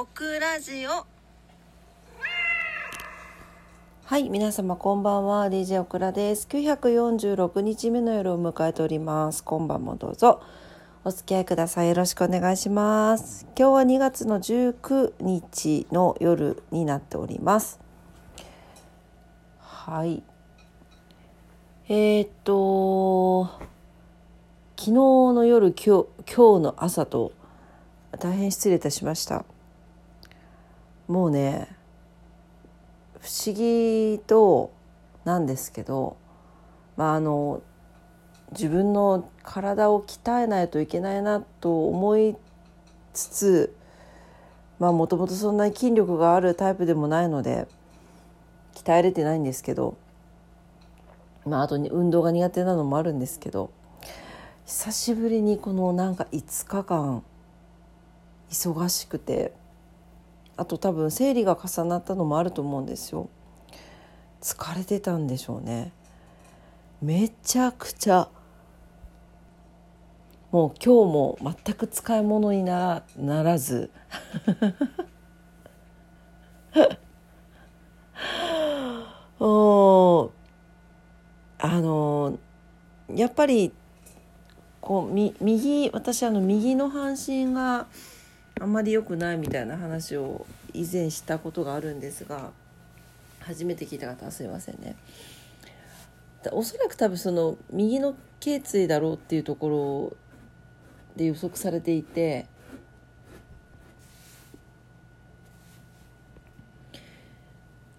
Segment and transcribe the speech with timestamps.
[0.00, 1.04] オクラジオ
[4.04, 6.46] はい、皆様こんばんは、DJ オクラです。
[6.48, 9.42] 946日目の夜を迎えております。
[9.42, 10.40] 今晩もどうぞ
[11.02, 11.88] お付き合いください。
[11.88, 13.44] よろしくお願いします。
[13.58, 17.80] 今日は2月の19日の夜になっております。
[19.58, 20.22] はい。
[21.88, 23.46] えー、っと、
[24.76, 27.32] 昨日の夜、今日、今日の朝と
[28.20, 29.44] 大変失礼いたしました。
[31.08, 31.68] もうね、
[33.18, 34.72] 不思議と
[35.24, 36.18] なんですけど、
[36.98, 37.62] まあ、あの
[38.52, 42.36] 自分の体を鍛えないといけないなと思い
[43.14, 43.76] つつ
[44.78, 47.66] まあもともとそんなに筋力があるタイプでもないので
[48.74, 49.96] 鍛えれてないんですけど、
[51.46, 53.70] まあ、あとに運動が苦手なのもあるんですけど
[54.66, 57.22] 久しぶりにこのなんか5日間
[58.50, 59.52] 忙しくて。
[60.58, 63.30] あと多分生理が重なったのもあると思うんですよ。
[64.40, 65.92] 疲れてたんでしょうね。
[67.00, 68.28] めちゃくちゃ
[70.50, 73.90] もう今日も全く使い物になならず。
[79.38, 80.32] お
[81.58, 82.38] あの
[83.14, 83.72] やっぱり
[84.80, 87.86] こうみ右私あの右の半身が
[88.60, 92.50] あんまり良くないみたいな話を以前したことがあるんですが
[93.40, 94.96] 初めて聞いた方はすいませんね。
[96.52, 100.16] おそらく多分その右の頸椎だろうっていうところ
[101.16, 102.46] で予測されていて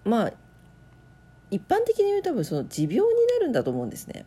[0.04, 0.32] まあ
[1.50, 4.24] 一般的に言うと多分その持病になるんだと思うんですね。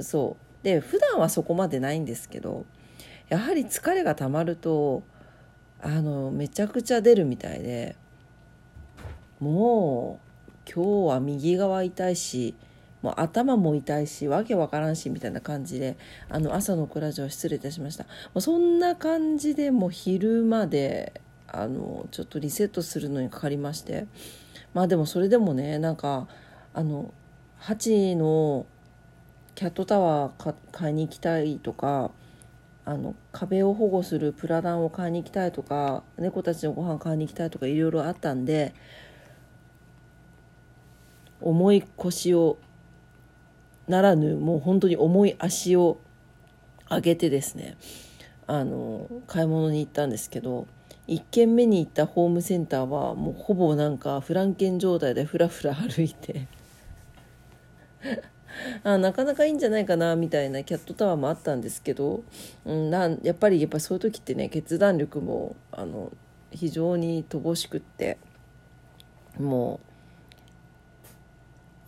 [0.00, 2.64] そうで普段はそこまでないんですけど
[3.28, 5.02] やはり疲れがたまると
[5.82, 7.96] あのめちゃくちゃ出るみたいで
[9.40, 12.54] もう今日は右側痛いし
[13.02, 15.96] もう頭も痛いしわけわからんしみたいな感じで
[16.28, 18.04] あの朝のクラジオ失礼いたしました。
[18.04, 24.06] もうそんな感じでもう昼まであのちょっとリセットするのにかかりまして
[24.72, 26.28] まあでもそれでもねなんか
[26.72, 27.12] あの
[27.60, 28.66] 8の
[29.56, 32.10] キャットタワー買いに行きたいとか
[32.84, 38.74] あの壁を保護するプラダンを買いに行きたいとか猫たちのご飯買いに行きたいとかいろいろあったんで
[41.40, 42.58] 重い腰を
[43.88, 45.98] ならぬもう本当に重い足を
[46.90, 47.76] 上げてですね
[48.46, 50.66] あの買い物に行ったんですけど
[51.08, 56.46] 1軒目に行ったホームセンターはもうほぼなんかフランケン状態でふらふら歩いて
[58.84, 62.22] あなかなかいいんじゃないかなみたいなキャットタワーもあったんですけど、
[62.64, 66.12] うん、なんやっぱりやっぱそういう時ってね決断力もあの
[66.50, 68.18] 非常に乏しくって
[69.38, 69.80] も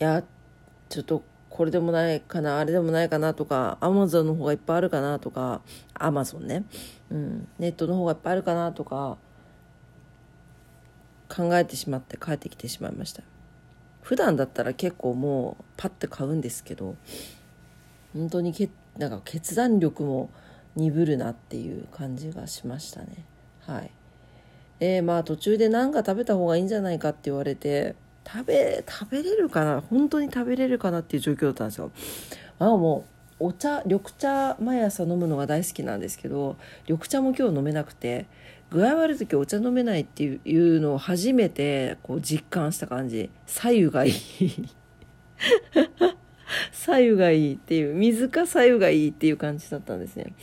[0.01, 0.25] ういや
[0.89, 5.61] ちょっとこれでもないかなあれでもないかなとかアマゾンの方がいっぱいあるかなとか
[5.95, 6.65] アマゾンね、
[7.11, 9.19] うん、ネットの方がいっぱいあるかなとか
[11.29, 13.23] 考えてしまって帰ってきてしまいました。
[14.05, 16.95] 普段だったら結構もうパッて買うんですけど
[18.15, 20.29] 本当にけなんか決断力も
[20.77, 23.25] 鈍るなっていう感じがしましたね。
[23.67, 23.91] はい。
[24.79, 27.95] でまあ途中で何か食べた方がいいんじゃないかって言われて
[28.27, 29.81] 食べ食べれるかな？
[29.81, 31.91] 本当に食べれるかなっていう状況だったんですよ。
[32.59, 33.05] あも
[33.41, 36.57] うお茶緑茶毎朝飲むのが大好きなんですけど
[36.89, 38.27] 緑茶も今日飲めなくて
[38.71, 43.31] 具合悪い時お茶飲めないっていうのを初めてこう実感した感じ。
[43.47, 44.15] 左右がいい。
[46.73, 50.35] 左右がいいっていう水か左右がいいっていう感じだったんですね。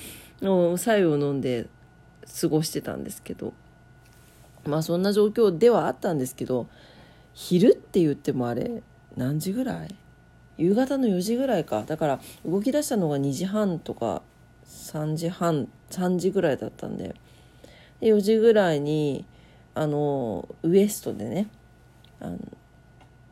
[0.42, 1.68] 左右を飲んで
[2.42, 3.54] 過ごしてたんですけど。
[4.66, 6.68] まあそんな状況ではあったんですけど
[7.34, 8.84] 昼って言ってもあれ
[9.18, 9.96] 何時ぐらい？
[10.58, 11.84] 夕方の4時ぐらいか。
[11.86, 14.22] だから動き出したのが2時半とか
[14.68, 17.16] 3時半3時ぐらいだったんで。
[18.02, 19.26] で4時ぐらいに
[19.74, 21.48] あのウエストでね
[22.20, 22.38] あの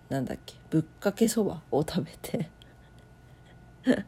[0.07, 2.50] なんだっけぶっかけそばを食べて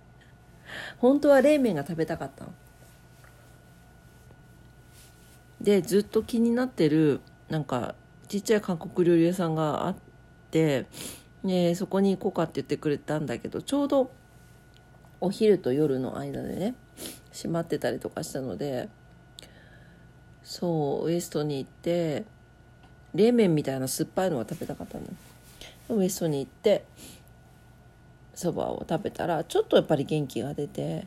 [0.99, 2.53] 本当は冷麺が食べたかったの。
[5.59, 7.19] でずっと気になってる
[7.49, 7.93] なんか
[8.27, 9.95] ちっちゃい韓国料理屋さんがあっ
[10.49, 10.87] て
[11.43, 14.11] でそこに行こうかって言ってくれたんだけどちょうど
[15.19, 16.73] お昼と夜の間でね
[17.31, 18.89] 閉まってたりとかしたので
[20.43, 22.25] そうウエストに行って
[23.13, 26.85] 冷麺みたいな酸っぱいのが食べたかったのウエストに行って
[28.33, 31.05] そばを食べたらちょっとやっぱり元気が出て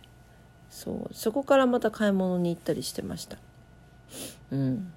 [0.70, 3.38] そうそこからまた買い物に行ったりしてました。
[4.50, 4.92] うん。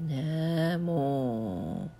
[0.00, 1.90] ねえも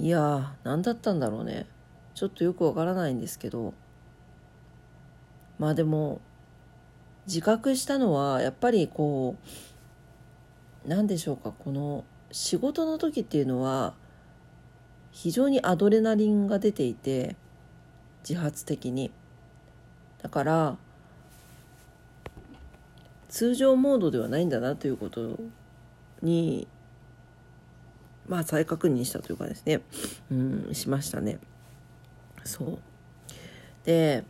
[0.00, 1.66] ういや何だったんだろうね。
[2.14, 3.74] ちょっとよくわからないんですけど。
[5.58, 6.20] まあでも
[7.26, 9.48] 自覚したのはやっぱりこう
[10.86, 11.52] 何でしょうか？
[11.52, 13.94] この仕事の時っていうのは
[15.12, 17.36] 非常にアドレナリンが出ていて
[18.28, 19.10] 自発的に。
[20.22, 20.76] だから
[23.28, 25.36] 通常モードではないんだなということ
[26.22, 26.68] に
[28.28, 29.80] まあ再確認したというかですね。
[30.30, 31.38] うんしましたね。
[32.44, 32.78] そう。
[33.84, 34.24] で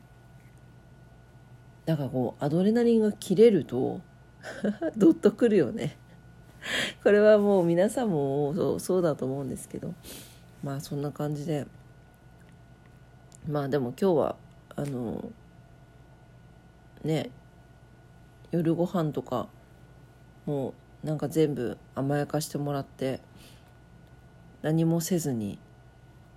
[1.84, 4.00] だかこうアドレナリンが切れると
[4.96, 5.96] ドッとくるよね。
[7.02, 9.94] これはもう皆さんもそうそうだと思うんですけど。
[10.62, 11.66] まあそんな感じで。
[13.48, 14.36] まあでも今日は
[14.76, 15.32] あの
[17.02, 17.30] ね
[18.52, 19.48] 夜ご飯とか
[20.46, 23.20] もうなんか全部甘やかしてもらって
[24.62, 25.58] 何もせずに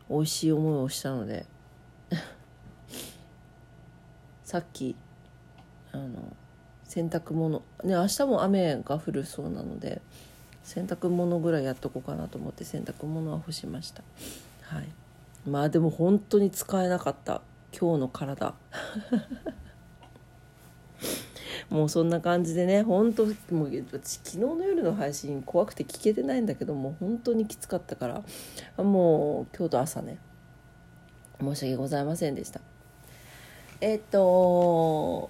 [0.10, 1.46] 美味しい思いをしたので。
[4.44, 4.96] さっき
[5.92, 6.36] あの
[6.88, 7.62] 洗濯物。
[7.84, 10.02] ね明日も雨が降るそうなので
[10.64, 14.04] 洗濯物ぐらいやっとこうかなと思って洗濯物は干しました。
[14.62, 14.88] はい。
[15.48, 17.42] まあでも本当に使えなかった。
[17.78, 18.56] 今日の体。
[21.70, 28.22] もうそんな感じでね本当もう私昨日の夜の配信怖くて聞けてないんだけども本当にきつかったから
[28.84, 30.20] もう今日と朝ね
[31.40, 32.62] 申し訳ございませんでした。
[33.82, 35.30] えっと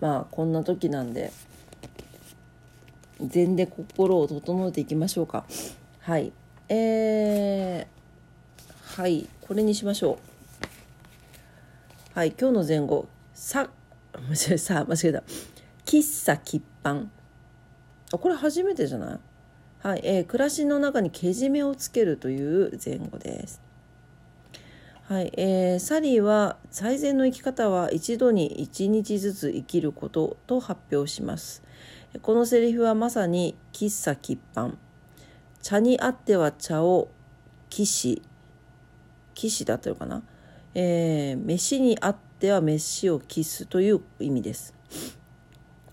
[0.00, 1.32] まあこんな時なんで
[3.20, 5.44] 禅で心を整えていきましょうか。
[6.00, 6.32] はい。
[6.68, 9.28] えー、はい。
[9.40, 10.18] これにしましょ
[12.14, 12.18] う。
[12.18, 12.34] はい。
[12.38, 13.08] 今日の前後。
[13.32, 13.68] さ
[14.14, 15.22] 間違えさ間違えた。
[15.84, 17.08] 喫茶喫飯。
[18.12, 19.18] あこれ初めてじゃない？
[19.82, 23.60] はい、えー、暮らしの中にけじめをつけるという前後です。
[25.08, 31.62] はい、えー、サリーは最善の生き方は一度に一日ずつ生きることと発表します
[32.22, 34.74] このセリフはまさに喫茶喫飯
[35.62, 37.08] 茶にあっては茶を
[37.70, 38.20] 騎士
[39.34, 40.22] 騎士だったのかな？
[40.74, 44.74] えー、飯にあっては飯をキスという意味です。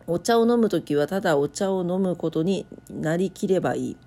[0.08, 3.98] お茶を飲む時はただお茶を飲むことになりきればいい。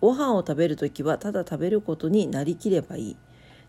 [0.00, 3.16] ご飯を食べる時はただ食べることになりきればいい。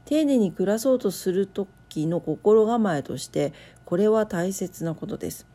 [0.05, 3.53] 丁寧に暮らそうとする時の心構えとして
[3.85, 5.47] これは大切なことです。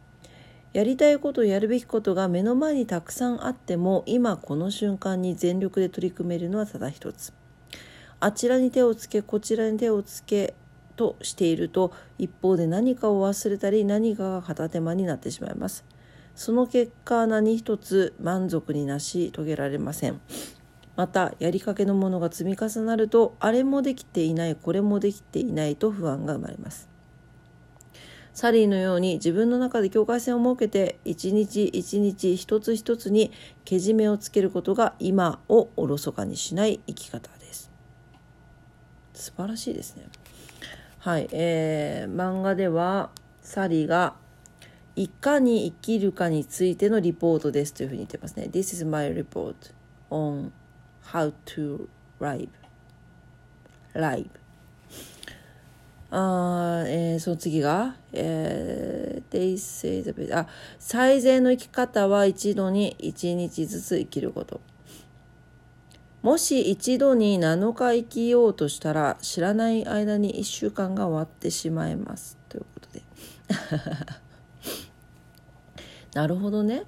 [0.73, 7.33] やりたいことやるべきことが目の前にたくさんあっても今この瞬間に全力で取り組めるのはただ一つ。
[8.21, 10.55] あちらに手をつけこちらに手をつけ
[10.97, 15.85] としていると一方で何かを忘れたり何かが片手間になってしまいます
[16.35, 20.21] その結果何一つ満足になし遂げられません
[20.97, 26.89] またやりかけのものが積み重なるとあれもできていないこれもできていないと不安が生まれます。
[28.33, 33.31] サリーのように自分の中で境界線を設けて一日一日一つ一つに
[33.65, 37.71] けじめをつけることが今をおろそかにしない生き方です。
[39.15, 40.07] 素晴らしいですね。
[40.99, 44.17] はい、えー、漫画ではサリーが
[44.97, 48.49] いかに生きるかについてのリポートですというふうに言ってますね。
[48.51, 49.55] This is my report
[50.11, 50.51] on
[51.13, 51.89] how to
[52.21, 52.49] live.
[53.95, 54.29] live.
[56.11, 60.37] あえー、その次が、えー、They say the best.
[60.37, 60.47] あ、
[60.79, 64.61] 最善の生き方は一度に一日ずつ生きること。
[66.25, 73.03] もし一度に7日生きようとしたら知らない間に1週間が終わってしまいますということで
[76.19, 76.85] なるほどね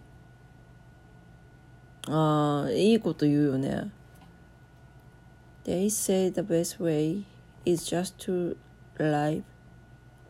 [2.09, 3.91] ああいいこと言うよね
[5.67, 7.25] They say the best way
[7.65, 8.57] is just to
[9.01, 9.43] live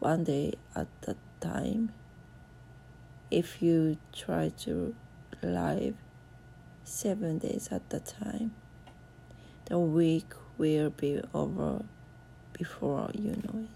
[0.01, 1.91] one day at a time
[3.31, 4.95] if you try to
[5.43, 5.95] live
[6.85, 8.53] seven days at a time
[9.67, 10.27] The week
[10.59, 11.83] will be over
[12.53, 13.69] before you know it.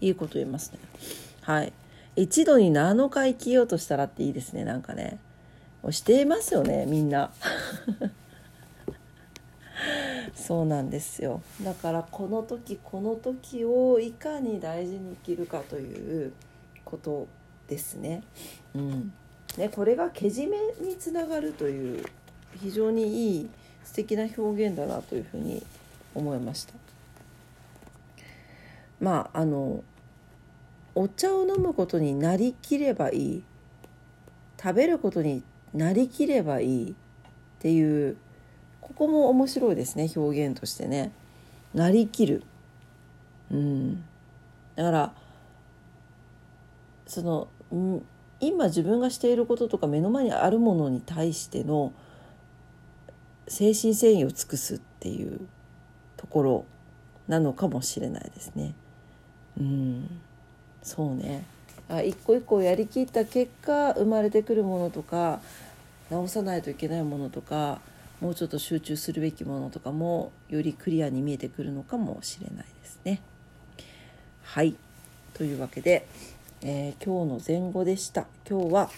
[0.00, 0.80] いいこと言いますね。
[1.42, 1.72] はい。
[2.16, 5.18] 一度に7日生きようとしたらっていいですね、なんかね。
[5.82, 7.30] もうしていますよね、みんな。
[10.34, 11.42] そうなんですよ。
[11.62, 16.32] だからこの時この時をいかに大事に生きるかという
[16.84, 17.26] こと
[17.68, 18.22] ですね。
[18.74, 19.12] うん。
[19.56, 22.04] ね、これがけじめにつながるという
[22.60, 23.50] 非常にいい
[23.84, 25.64] 素敵な表現だなというふうに
[26.14, 26.74] 思いました
[29.00, 29.84] まああの
[30.96, 33.42] お茶を飲むことになりきればいい
[34.60, 36.94] 食べることになりきればいいっ
[37.60, 38.16] ていう
[38.84, 41.10] ここも面白いですね表現としてね。
[41.72, 42.42] なりきる。
[43.50, 44.04] うん。
[44.76, 45.12] だから
[47.06, 47.48] その
[48.40, 51.92] 今自分がしていることとか目の前にあるものに対しての
[53.48, 55.40] 精神繊維を尽くすっていう
[56.18, 56.64] ところ
[57.26, 58.74] なのかもしれないですね。
[59.58, 60.20] うん。
[60.82, 61.46] そうね。
[61.88, 65.40] あ一個一個やりきった結果生まれてくるものとか
[66.10, 67.80] 直さないといけないものとか
[68.24, 73.20] もうちょっと集中するべきものとかもよりクリアに見えてくるのかもしれないですね。
[74.42, 74.76] はい。
[75.34, 76.06] というわけで、
[76.62, 78.26] えー、今日の前後でした。
[78.48, 78.90] 今日は、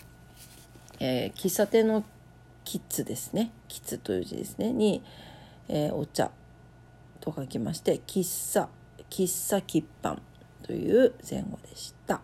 [1.01, 2.05] えー、喫茶店の
[2.65, 3.51] キッズですね。
[3.67, 4.73] キッズという字ですね。
[4.73, 5.03] に、
[5.67, 6.31] えー、お茶
[7.21, 8.69] と書きまして喫茶
[9.11, 10.23] 喫茶喫飯
[10.63, 12.21] という前後でした。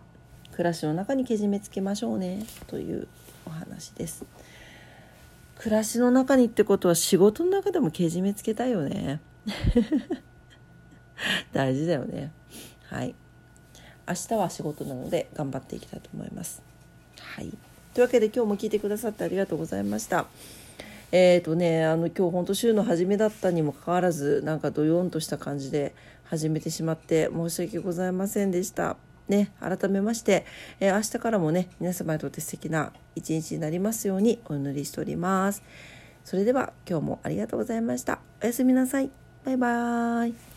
[0.53, 2.45] 暮らしの中にけじめつけましょうね。
[2.67, 3.09] という
[3.45, 4.25] お話です。
[5.57, 9.19] 暮らしの中にってことは仕事の中でもけじめつけたいよね。
[11.53, 12.31] 大事だよね。
[12.89, 13.15] はい。
[14.07, 16.61] 明日は仕事なので頑張っていきたいと思います。
[17.19, 17.49] はい。
[17.93, 20.25] というわけで今日も聞いてくださってありがとうございました。
[21.11, 25.93] えーとね、あの今日本当週の初めだったにもかかわらずなんかどよんとした感じで
[26.23, 28.97] 始めてしまって申し訳ございませんでした。
[29.27, 30.45] ね、改めまして、
[30.79, 35.63] えー、明日からもね皆様にとって素敵な一日になりますようにお祈りしております。
[36.25, 38.19] それでは今日もありがとうございました。
[38.41, 39.09] おやすみなさい。
[39.45, 40.52] バイバーイ。